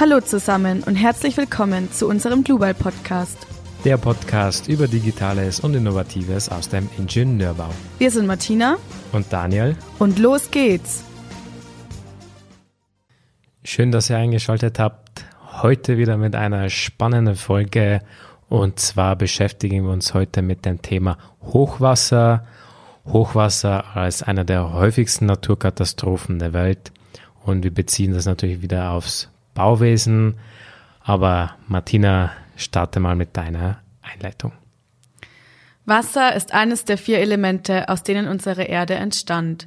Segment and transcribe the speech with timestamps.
[0.00, 3.36] Hallo zusammen und herzlich willkommen zu unserem Global Podcast.
[3.84, 7.68] Der Podcast über Digitales und Innovatives aus dem Ingenieurbau.
[7.98, 8.78] Wir sind Martina
[9.12, 11.04] und Daniel und los geht's.
[13.62, 15.26] Schön, dass ihr eingeschaltet habt.
[15.60, 18.00] Heute wieder mit einer spannenden Folge
[18.48, 22.46] und zwar beschäftigen wir uns heute mit dem Thema Hochwasser.
[23.04, 26.90] Hochwasser als einer der häufigsten Naturkatastrophen der Welt
[27.44, 30.38] und wir beziehen das natürlich wieder aufs Bauwesen.
[31.02, 34.52] Aber Martina, starte mal mit deiner Einleitung.
[35.86, 39.66] Wasser ist eines der vier Elemente, aus denen unsere Erde entstand.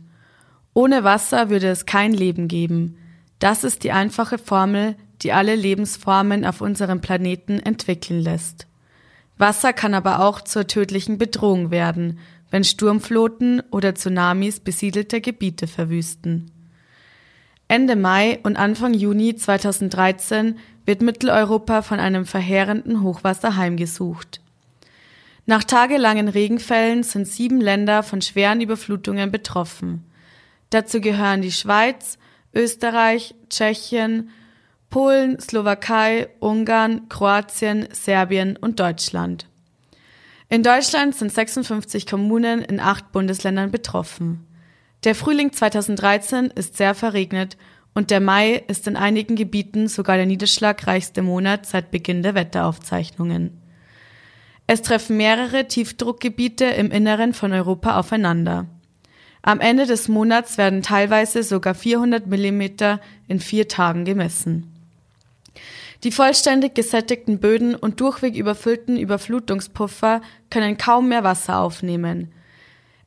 [0.73, 2.98] Ohne Wasser würde es kein Leben geben.
[3.40, 8.68] Das ist die einfache Formel, die alle Lebensformen auf unserem Planeten entwickeln lässt.
[9.38, 12.20] Wasser kann aber auch zur tödlichen Bedrohung werden,
[12.52, 16.52] wenn Sturmfloten oder Tsunamis besiedelte Gebiete verwüsten.
[17.73, 24.42] Ende Mai und Anfang Juni 2013 wird Mitteleuropa von einem verheerenden Hochwasser heimgesucht.
[25.47, 30.06] Nach tagelangen Regenfällen sind sieben Länder von schweren Überflutungen betroffen.
[30.70, 32.20] Dazu gehören die Schweiz,
[32.53, 34.30] Österreich, Tschechien,
[34.92, 39.47] Polen, Slowakei, Ungarn, Kroatien, Serbien und Deutschland.
[40.47, 44.45] In Deutschland sind 56 Kommunen in acht Bundesländern betroffen.
[45.03, 47.58] Der Frühling 2013 ist sehr verregnet
[47.94, 53.61] und der Mai ist in einigen Gebieten sogar der niederschlagreichste Monat seit Beginn der Wetteraufzeichnungen.
[54.66, 58.66] Es treffen mehrere Tiefdruckgebiete im Inneren von Europa aufeinander.
[59.41, 64.73] Am Ende des Monats werden teilweise sogar 400 Millimeter in vier Tagen gemessen.
[66.03, 72.31] Die vollständig gesättigten Böden und durchweg überfüllten Überflutungspuffer können kaum mehr Wasser aufnehmen.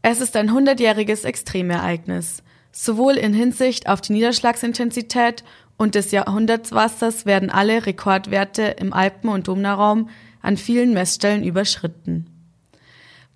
[0.03, 2.43] Es ist ein hundertjähriges Extremereignis.
[2.79, 5.45] Sowohl in Hinsicht auf die Niederschlagsintensität
[5.79, 10.11] und des Jahrhundertswassers werden alle Rekordwerte im Alpen- und Donauraum
[10.43, 12.27] an vielen Messstellen überschritten.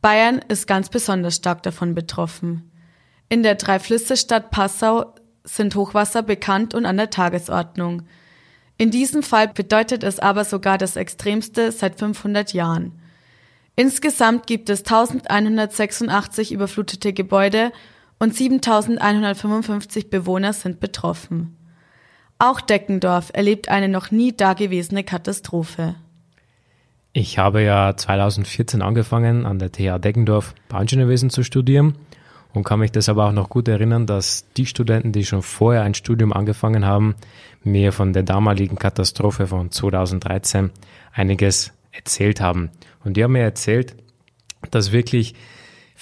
[0.03, 2.71] Bayern ist ganz besonders stark davon betroffen.
[3.31, 8.03] In der Dreiflüsse-Stadt Passau sind Hochwasser bekannt und an der Tagesordnung.
[8.77, 12.93] In diesem Fall bedeutet es aber sogar das extremste seit 500 Jahren.
[13.75, 17.73] Insgesamt gibt es 1186 überflutete Gebäude
[18.21, 21.57] und 7155 Bewohner sind betroffen.
[22.39, 25.97] Auch Deckendorf erlebt eine noch nie dagewesene Katastrophe.
[27.13, 31.97] Ich habe ja 2014 angefangen, an der TH Deckendorf Bauingenieurwesen zu studieren
[32.53, 35.95] und kann mich aber auch noch gut erinnern, dass die Studenten, die schon vorher ein
[35.95, 37.17] Studium angefangen haben,
[37.65, 40.71] mir von der damaligen Katastrophe von 2013
[41.13, 42.71] einiges erzählt haben.
[43.05, 43.97] Und die haben mir erzählt,
[44.71, 45.35] dass wirklich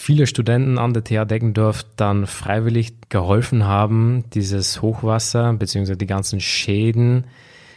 [0.01, 5.97] viele Studenten an der TH Deggendorf dann freiwillig geholfen haben, dieses Hochwasser bzw.
[5.97, 7.25] die ganzen Schäden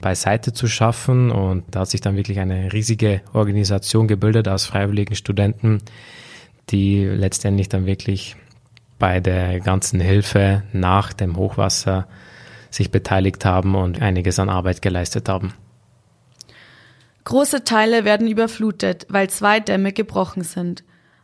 [0.02, 1.32] beiseite zu schaffen.
[1.32, 5.80] Und da hat sich dann wirklich eine riesige Organisation gebildet aus freiwilligen Studenten,
[6.70, 8.36] die letztendlich dann wirklich
[9.00, 12.08] bei der ganzen Hilfe nach dem Hochwasser
[12.70, 15.56] sich beteiligt haben und einiges an Arbeit geleistet haben.
[17.24, 20.84] Große Teile werden überflutet, weil zwei Dämme gebrochen sind.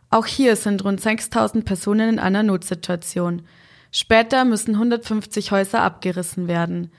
[0.10, 3.44] Auch hier sind rund 6000 Personen in einer Notsituation.
[3.92, 6.92] Später müssen 150 Häuser abgerissen werden.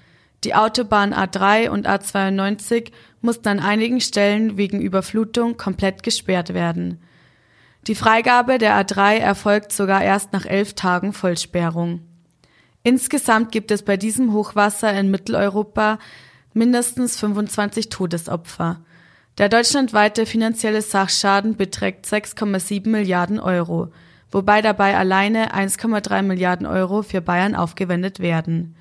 [0.45, 7.01] Die Autobahn A3 und A92 mussten an einigen Stellen wegen Überflutung komplett gesperrt werden.
[7.87, 12.01] Die Freigabe der A3 erfolgt sogar erst nach elf Tagen Vollsperrung.
[12.83, 15.99] Insgesamt gibt es bei diesem Hochwasser in Mitteleuropa
[16.55, 18.81] mindestens 25 Todesopfer.
[19.39, 23.93] Der deutschlandweite finanzielle Sachschaden beträgt 6,7 Milliarden Euro,
[24.33, 28.75] wobei dabei alleine 1,3 Milliarden Euro für Bayern aufgewendet werden.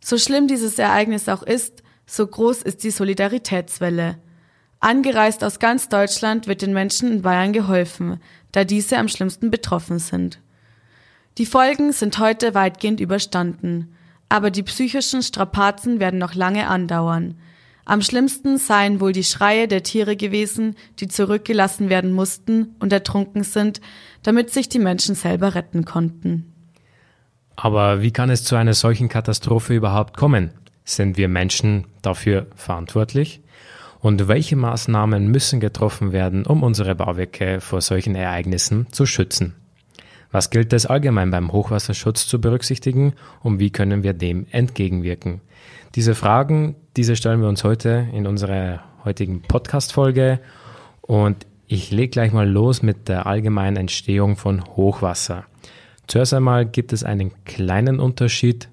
[0.00, 4.16] So schlimm dieses Ereignis auch ist, so groß ist die Solidaritätswelle.
[4.80, 8.20] Angereist aus ganz Deutschland wird den Menschen in Bayern geholfen,
[8.52, 10.40] da diese am schlimmsten betroffen sind.
[11.36, 13.94] Die Folgen sind heute weitgehend überstanden,
[14.30, 17.36] aber die psychischen Strapazen werden noch lange andauern.
[17.86, 23.44] Am schlimmsten seien wohl die Schreie der Tiere gewesen, die zurückgelassen werden mussten und ertrunken
[23.44, 23.80] sind,
[24.22, 26.52] damit sich die Menschen selber retten konnten.
[27.56, 30.50] Aber wie kann es zu einer solchen Katastrophe überhaupt kommen?
[30.84, 33.42] Sind wir Menschen dafür verantwortlich?
[34.00, 39.54] Und welche Maßnahmen müssen getroffen werden, um unsere Bauwerke vor solchen Ereignissen zu schützen?
[40.34, 43.12] Was gilt es allgemein beim Hochwasserschutz zu berücksichtigen
[43.44, 45.40] und wie können wir dem entgegenwirken?
[45.94, 50.40] Diese Fragen, diese stellen wir uns heute in unserer heutigen Podcast-Folge
[51.02, 55.44] und ich lege gleich mal los mit der allgemeinen Entstehung von Hochwasser.
[56.08, 58.68] Zuerst einmal gibt es einen kleinen Unterschied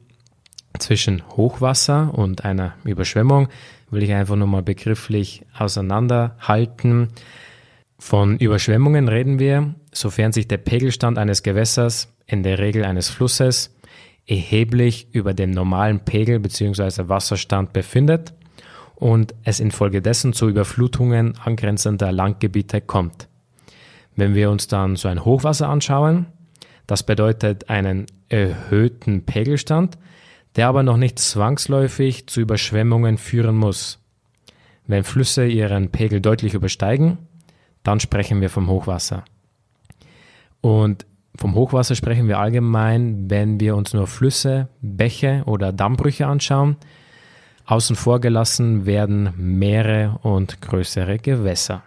[0.80, 3.50] zwischen Hochwasser und einer Überschwemmung
[3.92, 7.10] will ich einfach nur mal begrifflich auseinanderhalten.
[8.04, 13.78] Von Überschwemmungen reden wir, sofern sich der Pegelstand eines Gewässers, in der Regel eines Flusses,
[14.26, 17.10] erheblich über dem normalen Pegel bzw.
[17.10, 18.34] Wasserstand befindet
[18.96, 23.30] und es infolgedessen zu Überflutungen angrenzender Landgebiete kommt.
[24.16, 26.26] Wenn wir uns dann so ein Hochwasser anschauen,
[26.88, 30.00] das bedeutet einen erhöhten Pegelstand,
[30.56, 34.00] der aber noch nicht zwangsläufig zu Überschwemmungen führen muss.
[34.88, 37.20] Wenn Flüsse ihren Pegel deutlich übersteigen,
[37.84, 39.24] dann sprechen wir vom Hochwasser.
[40.62, 41.06] Und
[41.36, 46.76] vom Hochwasser sprechen wir allgemein, wenn wir uns nur Flüsse, Bäche oder Dammbrüche anschauen.
[47.66, 51.84] Außen vor gelassen werden Meere und größere Gewässer.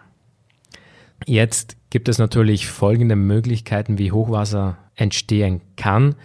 [1.25, 6.15] Jetzt gibt es natürlich folgende Möglichkeiten, wie Hochwasser entstehen kann.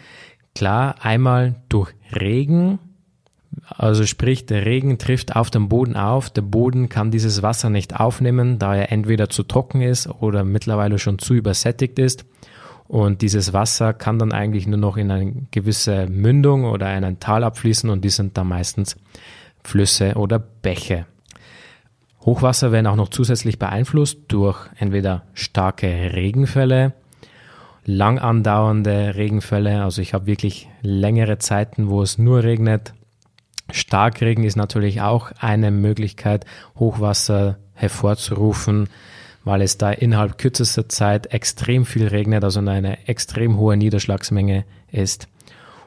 [0.55, 2.79] Klar, einmal durch Regen,
[3.67, 6.31] also sprich, der Regen trifft auf den Boden auf.
[6.31, 10.99] Der Boden kann dieses Wasser nicht aufnehmen, da er entweder zu trocken ist oder mittlerweile
[10.99, 12.25] schon zu übersättigt ist.
[12.89, 17.45] Und dieses Wasser kann dann eigentlich nur noch in eine gewisse Mündung oder einen Tal
[17.45, 18.97] abfließen und die sind dann meistens
[19.63, 21.07] Flüsse oder Bäche.
[22.23, 26.93] Hochwasser werden auch noch zusätzlich beeinflusst durch entweder starke Regenfälle,
[27.85, 29.83] lang andauernde Regenfälle.
[29.83, 32.93] Also ich habe wirklich längere Zeiten, wo es nur regnet.
[33.73, 36.45] Starkregen ist natürlich auch eine Möglichkeit,
[36.79, 38.89] Hochwasser hervorzurufen,
[39.45, 45.29] weil es da innerhalb kürzester Zeit extrem viel regnet, also eine extrem hohe Niederschlagsmenge ist.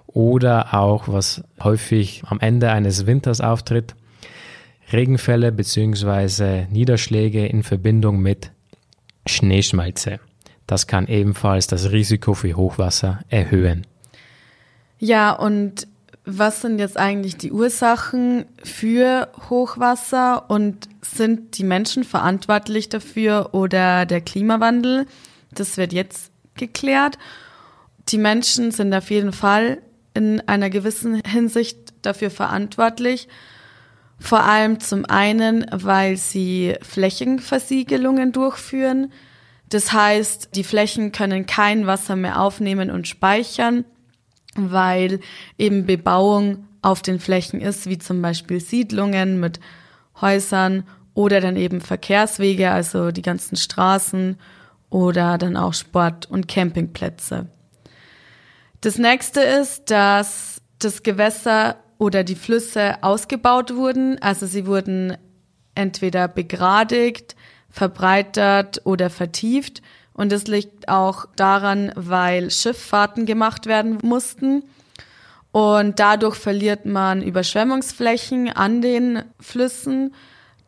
[0.08, 3.96] Oder auch, was häufig am Ende eines Winters auftritt,
[4.92, 6.66] Regenfälle bzw.
[6.70, 8.52] Niederschläge in Verbindung mit
[9.26, 10.20] Schneeschmelze.
[10.68, 13.88] Das kann ebenfalls das Risiko für Hochwasser erhöhen.
[15.00, 15.88] Ja, und
[16.26, 24.06] was sind jetzt eigentlich die Ursachen für Hochwasser und sind die Menschen verantwortlich dafür oder
[24.06, 25.06] der Klimawandel?
[25.52, 27.18] Das wird jetzt geklärt.
[28.10, 29.82] Die Menschen sind auf jeden Fall
[30.14, 33.28] in einer gewissen Hinsicht dafür verantwortlich.
[34.20, 39.12] Vor allem zum einen, weil sie Flächenversiegelungen durchführen.
[39.68, 43.84] Das heißt, die Flächen können kein Wasser mehr aufnehmen und speichern,
[44.56, 45.20] weil
[45.58, 49.60] eben Bebauung auf den Flächen ist, wie zum Beispiel Siedlungen mit
[50.20, 50.84] Häusern
[51.14, 54.38] oder dann eben Verkehrswege, also die ganzen Straßen
[54.90, 57.48] oder dann auch Sport- und Campingplätze.
[58.82, 64.22] Das nächste ist, dass das Gewässer oder die Flüsse ausgebaut wurden.
[64.22, 65.18] Also sie wurden
[65.74, 67.36] entweder begradigt,
[67.70, 69.82] verbreitert oder vertieft.
[70.14, 74.64] Und das liegt auch daran, weil Schifffahrten gemacht werden mussten.
[75.52, 80.14] Und dadurch verliert man Überschwemmungsflächen an den Flüssen.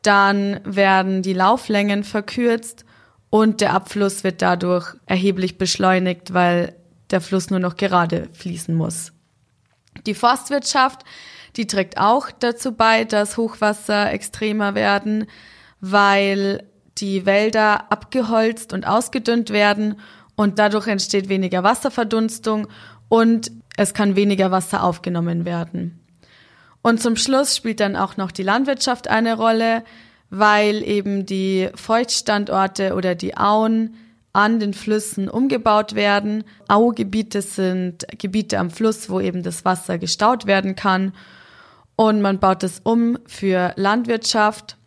[0.02, 2.86] Dann werden die Lauflängen verkürzt
[3.30, 6.76] und der Abfluss wird dadurch erheblich beschleunigt, weil
[7.10, 9.12] der Fluss nur noch gerade fließen muss.
[10.06, 11.04] Die Forstwirtschaft,
[11.56, 15.26] die trägt auch dazu bei, dass Hochwasser extremer werden,
[15.80, 16.64] weil
[16.98, 20.00] die Wälder abgeholzt und ausgedünnt werden
[20.36, 22.68] und dadurch entsteht weniger Wasserverdunstung
[23.10, 26.00] und es kann weniger Wasser aufgenommen werden.
[26.82, 29.84] Und zum Schluss spielt dann auch noch die Landwirtschaft eine Rolle,
[30.30, 33.96] weil eben die Feuchtstandorte oder die Auen
[34.34, 36.44] an den Flüssen umgebaut werden.
[36.68, 41.14] Augebiete sind Gebiete am Fluss, wo eben das Wasser gestaut werden kann.
[41.96, 44.78] Und man baut es um für Landwirtschaft.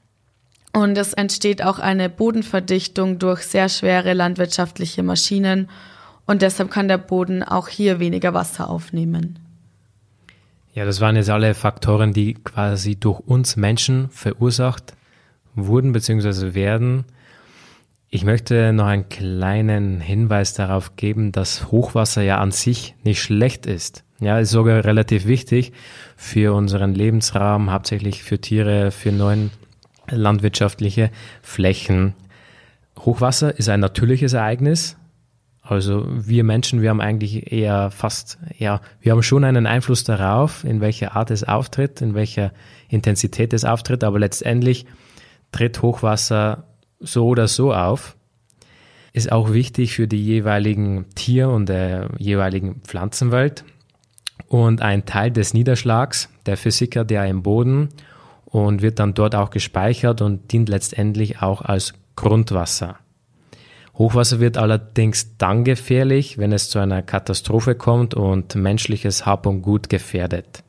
[0.78, 5.68] Und es entsteht auch eine Bodenverdichtung durch sehr schwere landwirtschaftliche Maschinen.
[6.25, 9.40] Und deshalb kann der Boden auch hier weniger Wasser aufnehmen.
[10.75, 14.94] Ja, das waren jetzt alle Faktoren, die quasi durch uns Menschen verursacht
[15.56, 16.54] wurden bzw.
[16.54, 17.06] werden.
[18.08, 23.66] Ich möchte noch einen kleinen Hinweis darauf geben, dass Hochwasser ja an sich nicht schlecht
[23.66, 24.04] ist.
[24.20, 25.73] Ja, ist sogar relativ wichtig
[26.16, 29.50] für unseren Lebensraum, hauptsächlich für Tiere, für neuen
[30.11, 31.11] landwirtschaftliche
[31.43, 32.15] Flächen.
[32.99, 34.97] Hochwasser ist ein natürliches Ereignis.
[35.62, 40.65] Also wir Menschen, wir haben eigentlich eher fast, ja, wir haben schon einen Einfluss darauf,
[40.65, 42.53] in welcher Art es auftritt, in welcher
[42.88, 44.87] Intensität es auftritt, aber letztendlich
[45.53, 46.65] tritt Hochwasser
[47.00, 48.17] so oder so auf.
[49.12, 53.65] Ist auch wichtig für die jeweiligen Tier- und der jeweiligen Pflanzenwelt.
[54.47, 57.91] Und ein Teil des Niederschlags, der versickert ja im Boden
[58.50, 62.97] und wird dann dort auch gespeichert und dient letztendlich auch als Grundwasser.
[63.97, 69.62] Hochwasser wird allerdings dann gefährlich, wenn es zu einer Katastrophe kommt und menschliches Hab und
[69.62, 70.62] Gut gefährdet.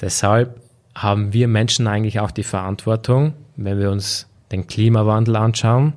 [0.00, 0.60] Deshalb
[0.94, 5.92] haben wir Menschen eigentlich auch die Verantwortung, wenn wir uns den Klimawandel anschauen,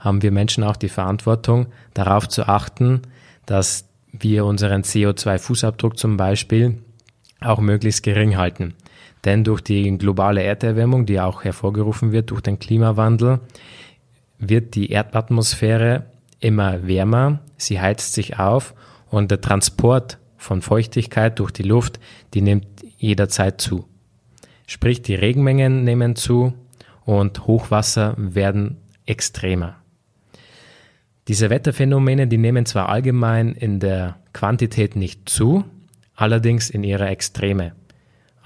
[0.00, 3.02] haben wir Menschen auch die Verantwortung, darauf zu achten,
[3.46, 6.82] dass wir unseren CO2-Fußabdruck zum Beispiel
[7.40, 8.74] auch möglichst gering halten.
[9.24, 13.40] Denn durch die globale Erderwärmung, die auch hervorgerufen wird durch den Klimawandel,
[14.38, 16.06] wird die Erdatmosphäre
[16.40, 18.74] immer wärmer, sie heizt sich auf
[19.10, 21.98] und der Transport von Feuchtigkeit durch die Luft,
[22.34, 23.84] die nimmt jederzeit zu.
[24.66, 26.52] Sprich, die Regenmengen nehmen zu
[27.04, 29.76] und Hochwasser werden extremer.
[31.26, 35.64] Diese Wetterphänomene, die nehmen zwar allgemein in der Quantität nicht zu,
[36.14, 37.72] allerdings in ihrer Extreme.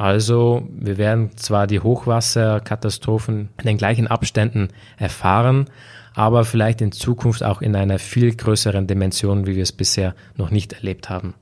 [0.02, 5.66] Also wir werden zwar die Hochwasserkatastrophen in den gleichen Abständen erfahren,
[6.12, 10.50] aber vielleicht in Zukunft auch in einer viel größeren Dimension, wie wir es bisher noch
[10.50, 11.34] nicht erlebt haben.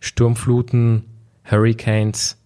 [0.00, 1.04] Sturmfluten,
[1.44, 2.38] Hurricanes,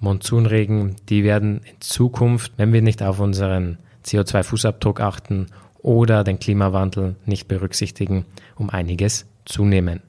[0.00, 5.46] Monsunregen, die werden in Zukunft, wenn wir nicht auf unseren CO2-Fußabdruck achten
[5.78, 8.24] oder den Klimawandel nicht berücksichtigen,
[8.56, 10.02] um einiges zunehmen.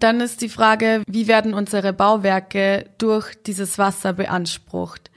[0.00, 5.10] Dann ist die Frage, wie werden unsere Bauwerke durch dieses Wasser beansprucht?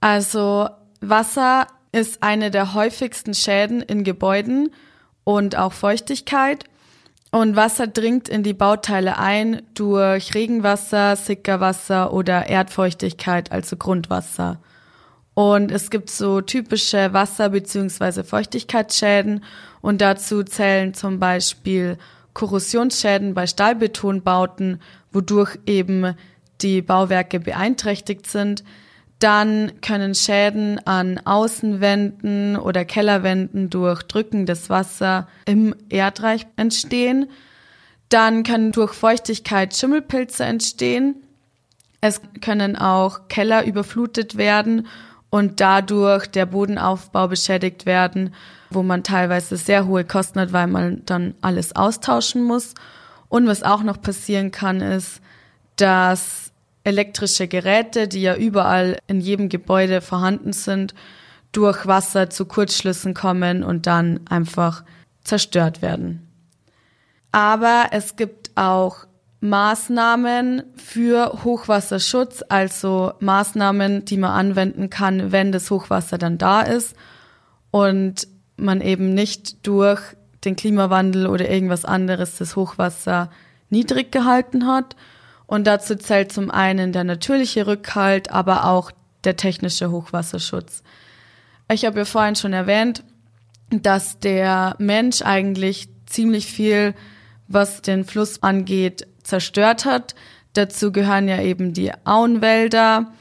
[0.00, 0.68] Also
[1.00, 4.70] Wasser ist eine der häufigsten Schäden in Gebäuden
[5.24, 6.64] und auch Feuchtigkeit.
[7.32, 14.58] Und Wasser dringt in die Bauteile ein durch Regenwasser, Sickerwasser oder Erdfeuchtigkeit, also Grundwasser.
[15.34, 18.24] Und es gibt so typische Wasser- bzw.
[18.24, 19.44] Feuchtigkeitsschäden
[19.80, 21.98] und dazu zählen zum Beispiel
[22.34, 24.80] Korrosionsschäden bei Stahlbetonbauten,
[25.12, 26.14] wodurch eben
[26.62, 28.64] die Bauwerke beeinträchtigt sind.
[29.18, 37.28] Dann können Schäden an Außenwänden oder Kellerwänden durch drückendes Wasser im Erdreich entstehen.
[38.08, 41.16] Dann können durch Feuchtigkeit Schimmelpilze entstehen.
[42.00, 44.86] Es können auch Keller überflutet werden
[45.30, 48.34] und dadurch der Bodenaufbau beschädigt werden,
[48.70, 52.74] wo man teilweise sehr hohe Kosten hat, weil man dann alles austauschen muss.
[53.28, 55.20] Und was auch noch passieren kann, ist,
[55.76, 60.94] dass elektrische Geräte, die ja überall in jedem Gebäude vorhanden sind,
[61.52, 64.84] durch Wasser zu Kurzschlüssen kommen und dann einfach
[65.22, 66.26] zerstört werden.
[67.32, 69.06] Aber es gibt auch
[69.40, 76.94] Maßnahmen für Hochwasserschutz, also Maßnahmen, die man anwenden kann, wenn das Hochwasser dann da ist
[77.70, 80.00] und man eben nicht durch
[80.44, 83.30] den Klimawandel oder irgendwas anderes das Hochwasser
[83.70, 84.96] niedrig gehalten hat,
[85.50, 88.92] und dazu zählt zum einen der natürliche Rückhalt, aber auch
[89.24, 90.84] der technische Hochwasserschutz.
[91.68, 93.02] Ich habe ja vorhin schon erwähnt,
[93.70, 96.94] dass der Mensch eigentlich ziemlich viel,
[97.48, 100.14] was den Fluss angeht, zerstört hat.
[100.52, 103.12] Dazu gehören ja eben die Auenwälder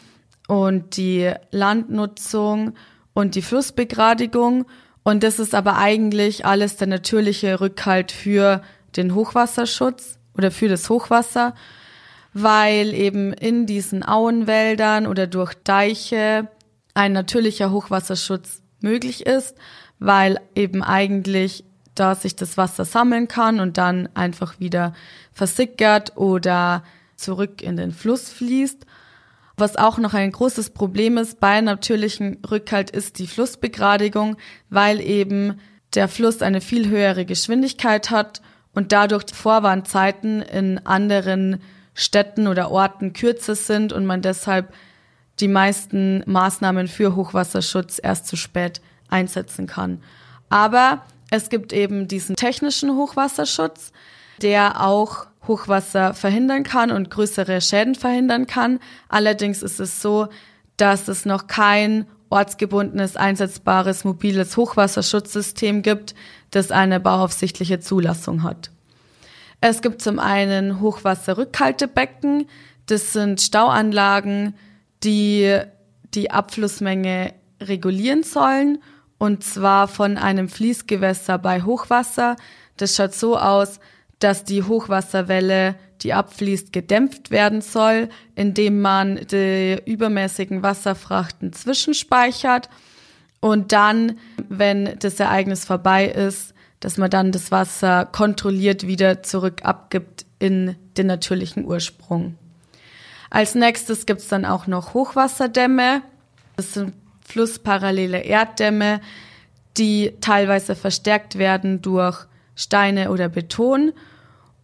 [0.47, 2.73] und die Landnutzung
[3.13, 4.65] und die Flussbegradigung.
[5.03, 8.61] Und das ist aber eigentlich alles der natürliche Rückhalt für
[8.97, 11.53] den Hochwasserschutz oder für das Hochwasser
[12.33, 16.47] weil eben in diesen Auenwäldern oder durch Deiche
[16.93, 19.55] ein natürlicher Hochwasserschutz möglich ist,
[19.99, 21.63] weil eben eigentlich
[21.99, 24.93] da sich das Wasser sammeln kann und dann einfach wieder
[25.33, 26.83] versickert oder
[27.15, 28.85] zurück in den Fluss fließt.
[29.57, 34.37] Was auch noch ein großes Problem ist bei natürlichem Rückhalt ist die Flussbegradigung,
[34.69, 35.59] weil eben
[35.95, 38.41] der Fluss eine viel höhere Geschwindigkeit hat
[38.73, 41.61] und dadurch Vorwarnzeiten in anderen
[41.93, 44.73] Städten oder Orten kürzer sind und man deshalb
[45.39, 50.01] die meisten Maßnahmen für Hochwasserschutz erst zu spät einsetzen kann.
[50.49, 53.91] Aber es gibt eben diesen technischen Hochwasserschutz,
[54.41, 58.79] der auch Hochwasser verhindern kann und größere Schäden verhindern kann.
[59.07, 60.27] Allerdings ist es so,
[60.77, 66.13] dass es noch kein ortsgebundenes, einsetzbares, mobiles Hochwasserschutzsystem gibt,
[66.51, 68.71] das eine bauaufsichtliche Zulassung hat.
[69.61, 72.47] Es gibt zum einen Hochwasserrückhaltebecken.
[72.85, 74.55] Das sind Stauanlagen,
[75.03, 75.59] die
[76.13, 78.79] die Abflussmenge regulieren sollen.
[79.19, 82.37] Und zwar von einem Fließgewässer bei Hochwasser.
[82.77, 83.79] Das schaut so aus,
[84.17, 92.69] dass die Hochwasserwelle, die abfließt, gedämpft werden soll, indem man die übermäßigen Wasserfrachten zwischenspeichert.
[93.41, 94.17] Und dann,
[94.49, 100.75] wenn das Ereignis vorbei ist, dass man dann das Wasser kontrolliert wieder zurück abgibt in
[100.97, 102.35] den natürlichen Ursprung.
[103.29, 106.01] Als nächstes gibt's dann auch noch Hochwasserdämme.
[106.55, 106.93] Das sind
[107.29, 109.01] flussparallele Erddämme,
[109.77, 113.93] die teilweise verstärkt werden durch Steine oder Beton.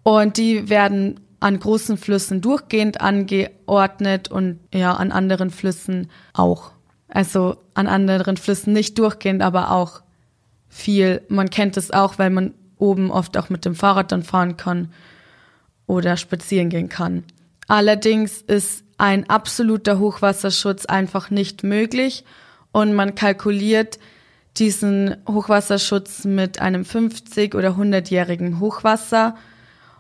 [0.03, 6.72] Und die werden an großen Flüssen durchgehend angeordnet und ja, an anderen Flüssen auch.
[7.07, 10.01] Also an anderen Flüssen nicht durchgehend, aber auch
[10.67, 11.22] viel.
[11.29, 14.91] Man kennt es auch, weil man oben oft auch mit dem Fahrrad dann fahren kann
[15.88, 17.24] oder spazieren gehen kann.
[17.67, 22.25] Allerdings ist ein absoluter Hochwasserschutz einfach nicht möglich
[22.75, 24.00] und man kalkuliert
[24.58, 29.36] diesen Hochwasserschutz mit einem 50- oder 100-jährigen Hochwasser.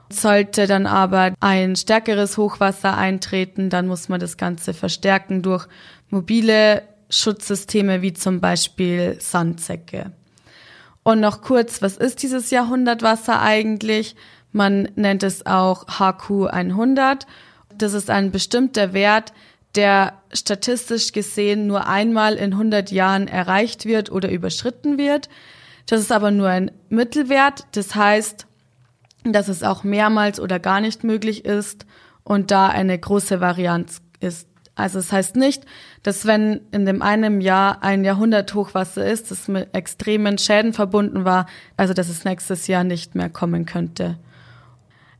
[0.09, 5.67] Sollte dann aber ein stärkeres Hochwasser eintreten, dann muss man das Ganze verstärken durch
[6.09, 10.11] mobile Schutzsysteme wie zum Beispiel Sandsäcke.
[11.03, 14.17] Und noch kurz, was ist dieses Jahrhundertwasser eigentlich?
[14.51, 17.25] Man nennt es auch HQ 100.
[17.77, 19.31] Das ist ein bestimmter Wert,
[19.75, 25.29] der statistisch gesehen nur einmal in 100 Jahren erreicht wird oder überschritten wird.
[25.87, 27.65] Das ist aber nur ein Mittelwert.
[27.73, 28.47] Das heißt,
[29.23, 31.85] dass es auch mehrmals oder gar nicht möglich ist
[32.23, 34.47] und da eine große Varianz ist.
[34.75, 35.63] Also es das heißt nicht,
[36.03, 41.23] dass wenn in dem einen Jahr ein Jahrhundert Hochwasser ist, das mit extremen Schäden verbunden
[41.23, 41.45] war,
[41.77, 44.17] also dass es nächstes Jahr nicht mehr kommen könnte.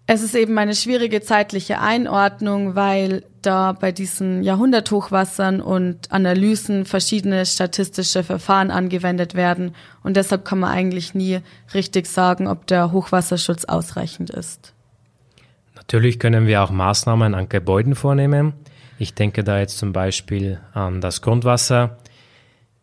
[0.07, 7.45] Es ist eben eine schwierige zeitliche Einordnung, weil da bei diesen Jahrhunderthochwassern und Analysen verschiedene
[7.45, 11.39] statistische Verfahren angewendet werden und deshalb kann man eigentlich nie
[11.73, 14.73] richtig sagen, ob der Hochwasserschutz ausreichend ist.
[15.75, 18.53] Natürlich können wir auch Maßnahmen an Gebäuden vornehmen.
[18.99, 21.97] Ich denke da jetzt zum Beispiel an das Grundwasser.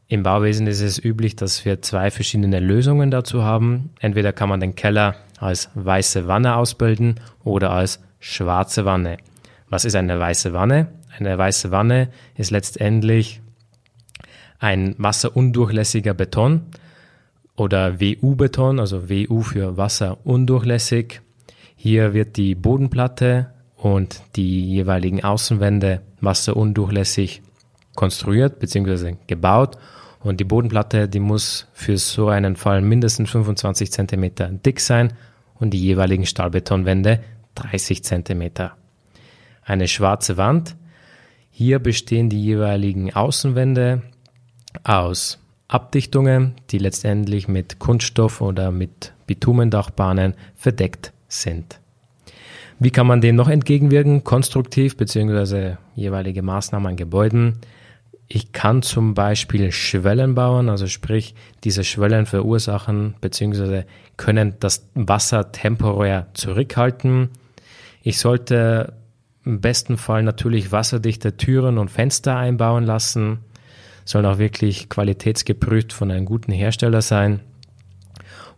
[0.08, 3.90] Im Bauwesen ist es üblich, dass wir zwei verschiedene Lösungen dazu haben.
[4.00, 9.18] Entweder kann man den Keller als weiße Wanne ausbilden oder als schwarze Wanne.
[9.68, 10.88] Was ist eine weiße Wanne?
[11.18, 13.40] Eine weiße Wanne ist letztendlich
[14.58, 16.62] ein wasserundurchlässiger Beton
[17.56, 21.20] oder WU-Beton, also WU für wasserundurchlässig.
[21.76, 27.42] Hier wird die Bodenplatte und die jeweiligen Außenwände wasserundurchlässig
[27.96, 29.16] konstruiert bzw.
[29.26, 29.76] gebaut
[30.20, 34.30] und die Bodenplatte, die muss für so einen Fall mindestens 25 cm
[34.64, 35.12] dick sein
[35.62, 37.20] und die jeweiligen Stahlbetonwände
[37.54, 38.50] 30 cm.
[39.64, 40.76] Eine schwarze Wand.
[41.50, 44.02] Hier bestehen die jeweiligen Außenwände
[44.82, 51.78] aus Abdichtungen, die letztendlich mit Kunststoff oder mit Bitumendachbahnen verdeckt sind.
[52.80, 54.24] Wie kann man dem noch entgegenwirken?
[54.24, 55.76] Konstruktiv bzw.
[55.94, 57.58] jeweilige Maßnahmen an Gebäuden.
[58.34, 63.82] Ich kann zum Beispiel Schwellen bauen, also sprich, diese Schwellen verursachen bzw.
[64.16, 67.28] können das Wasser temporär zurückhalten.
[68.02, 68.94] Ich sollte
[69.44, 73.40] im besten Fall natürlich wasserdichte Türen und Fenster einbauen lassen,
[74.06, 77.40] sollen auch wirklich qualitätsgeprüft von einem guten Hersteller sein.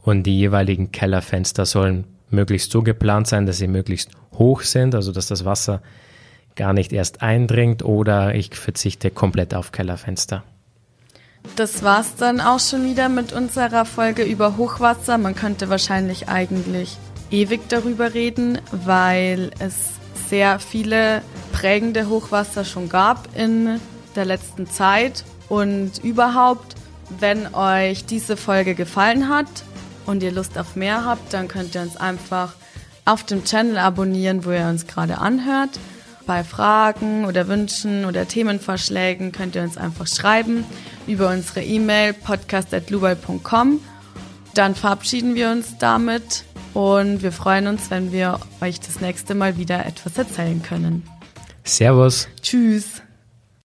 [0.02, 5.10] Und die jeweiligen Kellerfenster sollen möglichst so geplant sein, dass sie möglichst hoch sind, also
[5.10, 5.82] dass das Wasser
[6.56, 10.42] gar nicht erst eindringt oder ich verzichte komplett auf Kellerfenster.
[11.56, 15.18] Das war's dann auch schon wieder mit unserer Folge über Hochwasser.
[15.18, 16.96] Man könnte wahrscheinlich eigentlich
[17.30, 19.74] ewig darüber reden, weil es
[20.28, 23.80] sehr viele prägende Hochwasser schon gab in
[24.16, 25.24] der letzten Zeit.
[25.48, 26.74] Und überhaupt,
[27.20, 29.46] wenn euch diese Folge gefallen hat
[30.06, 32.54] und ihr Lust auf mehr habt, dann könnt ihr uns einfach
[33.04, 35.78] auf dem Channel abonnieren, wo ihr uns gerade anhört.
[36.26, 40.64] Bei Fragen oder Wünschen oder Themenvorschlägen könnt ihr uns einfach schreiben
[41.06, 43.80] über unsere E-Mail podcast.lubai.com.
[44.54, 49.58] Dann verabschieden wir uns damit und wir freuen uns, wenn wir euch das nächste Mal
[49.58, 51.02] wieder etwas erzählen können.
[51.64, 52.28] Servus.
[52.42, 53.03] Tschüss.